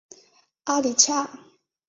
[0.63, 1.29] 阿里恰。